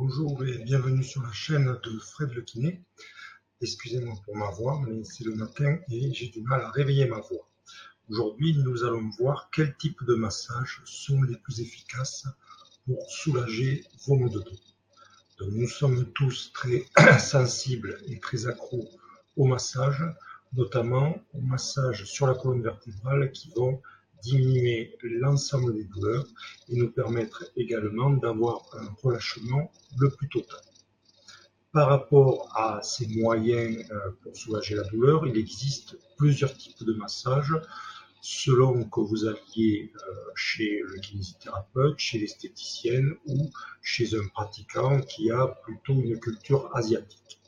Bonjour 0.00 0.44
et 0.44 0.58
bienvenue 0.58 1.02
sur 1.02 1.22
la 1.22 1.32
chaîne 1.32 1.76
de 1.82 1.98
Fred 1.98 2.32
Le 2.32 2.42
Kiné. 2.42 2.80
Excusez-moi 3.60 4.14
pour 4.24 4.36
ma 4.36 4.48
voix, 4.50 4.80
mais 4.86 5.02
c'est 5.02 5.24
le 5.24 5.34
matin 5.34 5.76
et 5.90 6.14
j'ai 6.14 6.28
du 6.28 6.40
mal 6.40 6.60
à 6.60 6.70
réveiller 6.70 7.08
ma 7.08 7.18
voix. 7.18 7.50
Aujourd'hui, 8.08 8.56
nous 8.58 8.84
allons 8.84 9.10
voir 9.18 9.50
quel 9.52 9.76
type 9.76 10.04
de 10.04 10.14
massage 10.14 10.82
sont 10.84 11.20
les 11.22 11.36
plus 11.38 11.60
efficaces 11.60 12.28
pour 12.86 13.10
soulager 13.10 13.84
vos 14.06 14.14
maux 14.14 14.28
de 14.28 14.38
dos. 14.38 15.50
nous 15.50 15.68
sommes 15.68 16.04
tous 16.12 16.52
très 16.52 16.86
sensibles 17.18 18.00
et 18.06 18.20
très 18.20 18.46
accros 18.46 18.88
au 19.36 19.46
massage, 19.46 20.04
notamment 20.52 21.20
au 21.34 21.40
massage 21.40 22.04
sur 22.04 22.28
la 22.28 22.34
colonne 22.34 22.62
vertébrale 22.62 23.32
qui 23.32 23.50
vont 23.56 23.82
diminuer 24.22 24.96
l'ensemble 25.02 25.74
des 25.74 25.84
douleurs 25.84 26.26
et 26.68 26.76
nous 26.76 26.90
permettre 26.90 27.44
également 27.56 28.10
d'avoir 28.10 28.62
un 28.74 28.88
relâchement 29.02 29.70
le 29.98 30.10
plus 30.10 30.28
total. 30.28 30.60
Par 31.72 31.88
rapport 31.88 32.50
à 32.56 32.80
ces 32.82 33.06
moyens 33.08 33.84
euh, 33.90 34.10
pour 34.22 34.34
soulager 34.36 34.74
la 34.74 34.84
douleur, 34.84 35.26
il 35.26 35.36
existe 35.36 35.98
plusieurs 36.16 36.56
types 36.56 36.82
de 36.82 36.94
massages 36.94 37.54
selon 38.22 38.84
que 38.84 39.00
vous 39.00 39.26
alliez 39.26 39.92
euh, 39.94 40.14
chez 40.34 40.80
le 40.84 40.98
kinésithérapeute, 40.98 41.98
chez 41.98 42.18
l'esthéticienne 42.18 43.14
ou 43.26 43.50
chez 43.82 44.16
un 44.16 44.26
pratiquant 44.28 45.00
qui 45.02 45.30
a 45.30 45.46
plutôt 45.46 45.92
une 45.92 46.18
culture 46.18 46.74
asiatique. 46.74 47.38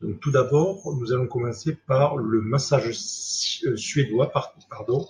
Donc 0.00 0.20
tout 0.20 0.30
d'abord, 0.30 0.94
nous 0.98 1.12
allons 1.12 1.26
commencer 1.26 1.74
par 1.74 2.16
le 2.16 2.40
massage 2.40 2.88
euh, 3.66 3.76
suédois, 3.76 4.32
pardon, 4.70 5.06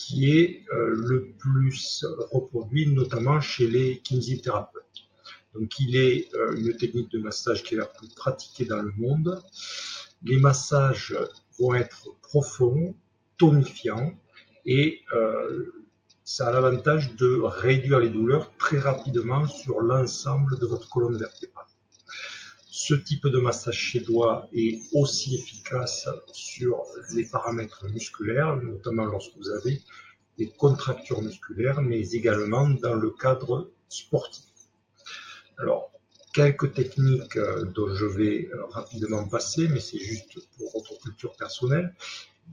qui 0.00 0.30
est 0.38 0.64
euh, 0.72 0.94
le 0.96 1.32
plus 1.38 2.06
reproduit, 2.30 2.86
notamment 2.86 3.38
chez 3.38 3.66
les 3.68 3.98
kinésithérapeutes. 3.98 5.04
Donc, 5.52 5.78
il 5.78 5.94
est 5.94 6.34
euh, 6.34 6.56
une 6.56 6.74
technique 6.74 7.10
de 7.10 7.18
massage 7.18 7.62
qui 7.62 7.74
est 7.74 7.76
la 7.76 7.84
plus 7.84 8.08
pratiquée 8.08 8.64
dans 8.64 8.80
le 8.80 8.92
monde. 8.96 9.42
Les 10.22 10.38
massages 10.38 11.14
vont 11.58 11.74
être 11.74 12.08
profonds, 12.22 12.94
tonifiants 13.36 14.14
et 14.64 15.00
euh, 15.12 15.66
ça 16.24 16.48
a 16.48 16.50
l'avantage 16.50 17.14
de 17.16 17.38
réduire 17.42 17.98
les 17.98 18.08
douleurs 18.08 18.56
très 18.56 18.78
rapidement 18.78 19.46
sur 19.46 19.80
l'ensemble 19.80 20.58
de 20.58 20.66
votre 20.66 20.88
colonne 20.88 21.18
vertébrale. 21.18 21.66
Ce 22.72 22.94
type 22.94 23.26
de 23.26 23.38
massage 23.38 23.74
chez 23.76 23.98
doigts 23.98 24.48
est 24.52 24.80
aussi 24.92 25.34
efficace 25.34 26.08
sur 26.32 26.84
les 27.14 27.24
paramètres 27.24 27.84
musculaires, 27.88 28.56
notamment 28.56 29.06
lorsque 29.06 29.36
vous 29.36 29.50
avez 29.50 29.82
des 30.38 30.48
contractures 30.50 31.20
musculaires, 31.20 31.82
mais 31.82 32.12
également 32.12 32.68
dans 32.68 32.94
le 32.94 33.10
cadre 33.10 33.72
sportif. 33.88 34.44
Alors, 35.58 35.90
quelques 36.32 36.72
techniques 36.72 37.36
euh, 37.36 37.64
dont 37.64 37.92
je 37.92 38.06
vais 38.06 38.48
euh, 38.54 38.64
rapidement 38.66 39.26
passer, 39.26 39.66
mais 39.66 39.80
c'est 39.80 39.98
juste 39.98 40.38
pour 40.56 40.70
votre 40.72 40.96
culture 41.02 41.34
personnelle. 41.36 41.92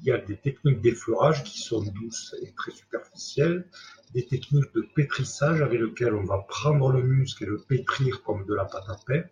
Il 0.01 0.07
y 0.07 0.11
a 0.11 0.17
des 0.17 0.38
techniques 0.38 0.81
d'effleurage 0.81 1.43
qui 1.43 1.59
sont 1.59 1.83
douces 1.83 2.35
et 2.41 2.51
très 2.53 2.71
superficielles, 2.71 3.67
des 4.15 4.25
techniques 4.25 4.73
de 4.73 4.81
pétrissage 4.95 5.61
avec 5.61 5.79
lesquelles 5.79 6.15
on 6.15 6.25
va 6.25 6.39
prendre 6.39 6.91
le 6.91 7.03
muscle 7.03 7.43
et 7.43 7.47
le 7.47 7.59
pétrir 7.59 8.23
comme 8.23 8.45
de 8.47 8.55
la 8.55 8.65
pâte 8.65 8.89
à 8.89 8.97
pain, 9.05 9.23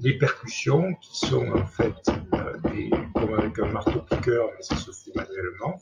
les 0.00 0.16
percussions, 0.16 0.94
qui 0.94 1.26
sont 1.26 1.48
en 1.48 1.66
fait 1.66 1.94
euh, 2.34 2.58
des, 2.70 2.90
comme 3.14 3.34
avec 3.34 3.58
un 3.58 3.66
marteau-piqueur, 3.66 4.50
mais 4.56 4.62
ça 4.62 4.76
se 4.76 4.90
fait 4.92 5.14
manuellement, 5.14 5.80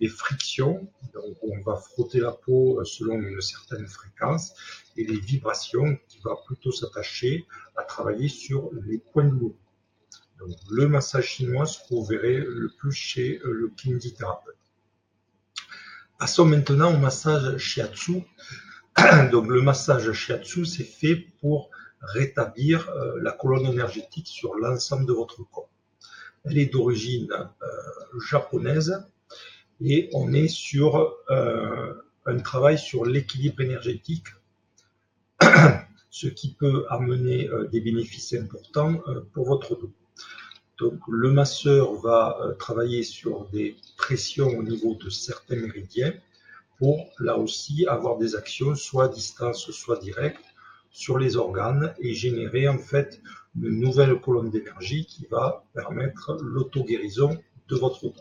des 0.00 0.08
frictions, 0.08 0.90
donc 1.12 1.36
on 1.42 1.60
va 1.60 1.76
frotter 1.76 2.20
la 2.20 2.32
peau 2.32 2.80
euh, 2.80 2.84
selon 2.84 3.20
une 3.20 3.40
certaine 3.40 3.86
fréquence, 3.86 4.54
et 4.96 5.04
les 5.04 5.20
vibrations 5.20 5.98
qui 6.08 6.20
va 6.24 6.36
plutôt 6.46 6.72
s'attacher 6.72 7.46
à 7.76 7.82
travailler 7.82 8.28
sur 8.28 8.70
les 8.86 8.98
points 8.98 9.26
de 9.26 9.34
l'eau. 9.34 9.56
Donc 10.38 10.56
le 10.70 10.88
massage 10.88 11.26
chinois 11.26 11.66
vous 11.90 12.04
verrez 12.04 12.38
le 12.38 12.70
plus 12.78 12.92
chez 12.92 13.40
euh, 13.44 13.52
le 13.52 13.68
kinésithérapeute. 13.68 14.56
Passons 16.18 16.46
maintenant 16.46 16.94
au 16.94 16.98
massage 16.98 17.58
shiatsu. 17.58 18.22
Donc 19.32 19.48
le 19.48 19.62
massage 19.62 20.12
shiatsu, 20.12 20.64
c'est 20.66 20.84
fait 20.84 21.16
pour 21.40 21.70
rétablir 22.02 22.88
euh, 22.90 23.18
la 23.20 23.32
colonne 23.32 23.66
énergétique 23.66 24.28
sur 24.28 24.54
l'ensemble 24.54 25.06
de 25.06 25.12
votre 25.12 25.42
corps. 25.44 25.68
Elle 26.44 26.58
est 26.58 26.72
d'origine 26.72 27.30
euh, 27.32 28.20
japonaise 28.30 29.06
et 29.80 30.08
on 30.14 30.32
est 30.32 30.48
sur 30.48 31.14
euh, 31.30 31.94
un 32.26 32.38
travail 32.38 32.78
sur 32.78 33.04
l'équilibre 33.04 33.60
énergétique, 33.60 34.26
ce 36.10 36.26
qui 36.26 36.54
peut 36.54 36.86
amener 36.88 37.48
des 37.70 37.80
bénéfices 37.80 38.34
importants 38.34 39.00
pour 39.32 39.46
votre 39.46 39.74
dos. 39.74 39.92
Donc 40.78 41.00
le 41.08 41.30
masseur 41.30 41.94
va 41.94 42.54
travailler 42.58 43.02
sur 43.02 43.46
des 43.50 43.76
pressions 43.96 44.48
au 44.48 44.62
niveau 44.62 44.94
de 44.94 45.08
certains 45.08 45.56
méridiens 45.56 46.12
pour 46.78 47.10
là 47.18 47.38
aussi 47.38 47.86
avoir 47.86 48.18
des 48.18 48.34
actions 48.36 48.74
soit 48.74 49.04
à 49.04 49.08
distance, 49.08 49.70
soit 49.70 49.98
directes 49.98 50.49
sur 50.90 51.18
les 51.18 51.36
organes 51.36 51.94
et 52.00 52.12
générer 52.14 52.68
en 52.68 52.78
fait 52.78 53.22
une 53.60 53.80
nouvelle 53.80 54.20
colonne 54.20 54.50
d'énergie 54.50 55.06
qui 55.06 55.26
va 55.26 55.64
permettre 55.72 56.36
l'auto-guérison 56.42 57.38
de 57.68 57.76
votre 57.76 58.02
dos. 58.02 58.14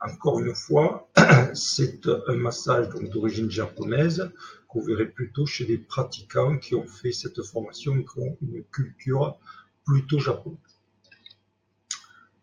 Encore 0.00 0.40
une 0.40 0.54
fois, 0.54 1.08
c'est 1.54 2.06
un 2.26 2.34
massage 2.34 2.88
d'origine 2.90 3.50
japonaise 3.50 4.30
que 4.68 4.78
vous 4.78 4.84
verrez 4.84 5.06
plutôt 5.06 5.46
chez 5.46 5.64
des 5.64 5.78
pratiquants 5.78 6.58
qui 6.58 6.74
ont 6.74 6.86
fait 6.86 7.12
cette 7.12 7.42
formation 7.42 7.96
et 7.96 8.04
qui 8.04 8.18
ont 8.18 8.36
une 8.42 8.64
culture 8.64 9.38
plutôt 9.86 10.18
japonaise. 10.18 10.58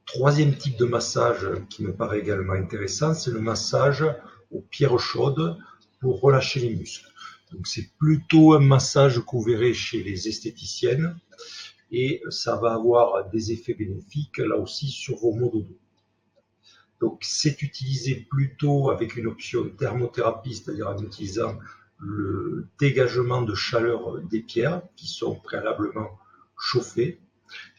Troisième 0.06 0.56
type 0.56 0.78
de 0.78 0.86
massage 0.86 1.48
qui 1.70 1.84
me 1.84 1.94
paraît 1.94 2.20
également 2.20 2.54
intéressant, 2.54 3.14
c'est 3.14 3.32
le 3.32 3.40
massage 3.40 4.04
aux 4.52 4.62
pierres 4.62 5.00
chaudes 5.00 5.58
pour 6.00 6.20
relâcher 6.20 6.60
les 6.60 6.76
muscles. 6.76 7.11
Donc 7.52 7.68
c'est 7.68 7.90
plutôt 7.98 8.54
un 8.54 8.60
massage 8.60 9.20
que 9.20 9.36
vous 9.36 9.74
chez 9.74 10.04
les 10.04 10.28
esthéticiennes 10.28 11.18
et 11.92 12.24
ça 12.30 12.56
va 12.56 12.74
avoir 12.74 13.30
des 13.30 13.52
effets 13.52 13.74
bénéfiques 13.74 14.38
là 14.38 14.58
aussi 14.58 14.88
sur 14.88 15.18
vos 15.18 15.34
maux 15.34 15.52
de 15.54 15.62
dos. 15.62 15.78
Donc 17.02 17.20
c'est 17.22 17.62
utilisé 17.62 18.28
plutôt 18.30 18.92
avec 18.92 19.16
une 19.16 19.28
option 19.28 19.70
thermothérapie, 19.70 20.56
c'est-à-dire 20.56 20.90
en 20.90 20.98
utilisant 21.00 21.58
le 22.00 22.68
dégagement 22.80 23.42
de 23.42 23.54
chaleur 23.54 24.20
des 24.22 24.42
pierres 24.42 24.82
qui 24.96 25.08
sont 25.08 25.36
préalablement 25.36 26.20
chauffées. 26.58 27.20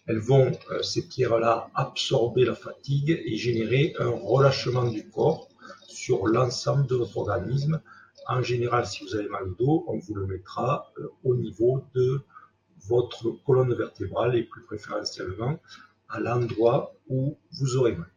Elles 0.07 0.19
vont, 0.19 0.53
euh, 0.71 0.83
ces 0.83 1.07
pierres-là, 1.07 1.71
absorber 1.75 2.45
la 2.45 2.55
fatigue 2.55 3.23
et 3.25 3.37
générer 3.37 3.95
un 3.99 4.11
relâchement 4.11 4.85
du 4.85 5.09
corps 5.09 5.49
sur 5.89 6.27
l'ensemble 6.27 6.87
de 6.87 6.97
votre 6.97 7.17
organisme 7.19 7.81
en 8.27 8.43
général, 8.43 8.87
si 8.87 9.05
vous 9.05 9.15
avez 9.15 9.29
mal 9.29 9.45
au 9.45 9.55
dos, 9.55 9.85
on 9.89 9.99
vous 9.99 10.15
le 10.15 10.27
mettra 10.27 10.93
euh, 10.99 11.09
au 11.25 11.35
niveau 11.35 11.85
de 11.95 12.21
votre 12.87 13.31
colonne 13.45 13.75
vertébrale 13.75 14.37
et 14.37 14.43
plus 14.43 14.63
préférentiellement 14.63 15.61
à 16.09 16.21
l'endroit 16.21 16.95
où 17.09 17.37
vous 17.53 17.77
aurez 17.77 17.95
mal. 17.95 18.11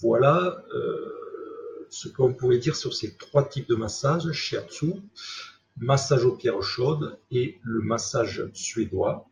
Voilà 0.00 0.62
euh, 0.74 1.86
ce 1.90 2.08
qu'on 2.08 2.34
pourrait 2.34 2.58
dire 2.58 2.76
sur 2.76 2.94
ces 2.94 3.16
trois 3.16 3.48
types 3.48 3.68
de 3.68 3.74
massage, 3.74 4.30
shiatsu, 4.32 4.94
massage 5.78 6.24
aux 6.24 6.36
pierres 6.36 6.62
chaudes 6.62 7.18
et 7.30 7.58
le 7.62 7.80
massage 7.80 8.48
suédois, 8.52 9.26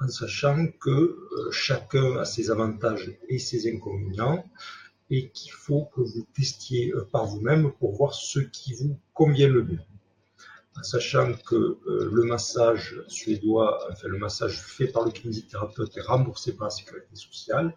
en 0.00 0.08
sachant 0.08 0.66
que 0.80 0.90
euh, 0.90 1.50
chacun 1.50 2.16
a 2.18 2.24
ses 2.24 2.50
avantages 2.50 3.18
et 3.28 3.38
ses 3.38 3.72
inconvénients 3.72 4.44
et 5.10 5.30
qu'il 5.30 5.52
faut 5.52 5.84
que 5.94 6.00
vous 6.00 6.26
testiez 6.34 6.92
euh, 6.92 7.08
par 7.10 7.26
vous-même 7.26 7.72
pour 7.72 7.92
voir 7.92 8.14
ce 8.14 8.40
qui 8.40 8.74
vous 8.74 8.98
convient 9.14 9.48
le 9.48 9.62
mieux. 9.64 9.80
Sachant 10.82 11.34
que 11.34 11.54
euh, 11.54 12.10
le 12.10 12.24
massage 12.24 13.02
suédois, 13.06 13.86
enfin 13.90 14.08
le 14.08 14.18
massage 14.18 14.60
fait 14.60 14.88
par 14.88 15.04
le 15.04 15.10
kinésithérapeute 15.10 15.96
est 15.96 16.02
remboursé 16.02 16.54
par 16.54 16.68
la 16.68 16.70
sécurité 16.70 17.14
sociale, 17.14 17.76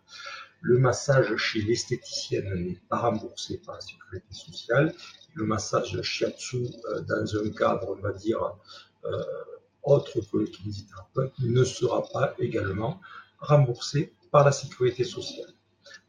le 0.62 0.80
massage 0.80 1.36
chez 1.36 1.62
l'esthéticienne 1.62 2.54
n'est 2.54 2.80
pas 2.90 2.98
remboursé 3.00 3.58
par 3.58 3.76
la 3.76 3.82
sécurité 3.82 4.34
sociale, 4.34 4.94
le 5.34 5.46
massage 5.46 6.02
shiatsu 6.02 6.68
euh, 6.90 7.02
dans 7.02 7.36
un 7.36 7.50
cadre, 7.52 7.96
on 7.98 8.02
va 8.02 8.14
dire, 8.14 8.40
autre 9.84 10.20
que 10.20 10.38
le 10.38 10.46
kinésithérapeute 10.48 11.34
ne 11.40 11.64
sera 11.64 12.04
pas 12.12 12.34
également 12.40 13.00
remboursé 13.40 14.14
par 14.32 14.44
la 14.44 14.52
sécurité 14.52 15.04
sociale. 15.04 15.55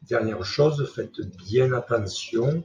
Dernière 0.07 0.45
chose, 0.45 0.89
faites 0.95 1.19
bien 1.37 1.73
attention 1.73 2.63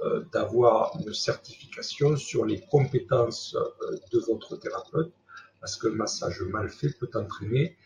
euh, 0.00 0.24
d'avoir 0.32 0.92
une 0.98 1.14
certification 1.14 2.16
sur 2.16 2.44
les 2.44 2.60
compétences 2.60 3.54
euh, 3.54 3.96
de 4.12 4.18
votre 4.18 4.56
thérapeute, 4.56 5.12
parce 5.60 5.76
que 5.76 5.86
le 5.86 5.94
massage 5.94 6.40
mal 6.42 6.68
fait 6.70 6.90
peut 6.98 7.10
entraîner 7.14 7.76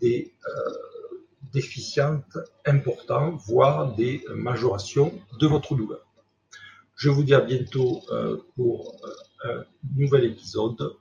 des 0.00 0.34
euh, 0.48 0.70
déficiences 1.52 2.38
importantes, 2.66 3.40
voire 3.46 3.94
des 3.94 4.24
majorations 4.34 5.12
de 5.38 5.46
votre 5.46 5.76
douleur. 5.76 6.04
Je 6.96 7.08
vous 7.08 7.22
dis 7.22 7.34
à 7.34 7.40
bientôt 7.40 8.02
pour 8.56 8.94
un 9.44 9.64
nouvel 9.96 10.24
épisode 10.24 10.96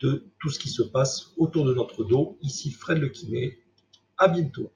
de 0.00 0.24
tout 0.40 0.50
ce 0.50 0.58
qui 0.58 0.70
se 0.70 0.82
passe 0.82 1.32
autour 1.36 1.64
de 1.66 1.74
notre 1.74 2.02
dos. 2.02 2.36
Ici 2.42 2.72
Fred 2.72 2.98
le 2.98 3.10
kiné. 3.10 3.58
À 4.18 4.26
bientôt. 4.26 4.72